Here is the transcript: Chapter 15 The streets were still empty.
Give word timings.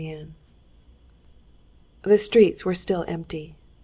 Chapter 0.01 0.15
15 0.15 0.35
The 2.11 2.17
streets 2.17 2.65
were 2.65 2.73
still 2.73 3.05
empty. 3.07 3.55